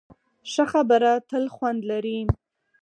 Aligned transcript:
ښه 0.51 0.63
خبره 0.71 1.11
تل 1.29 1.45
خوند 1.55 1.81
لري. 1.91 2.19